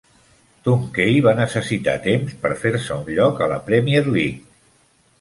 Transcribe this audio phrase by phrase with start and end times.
[0.67, 4.39] Tuncay va necessitar temps per fer-se un lloc a la Premier League.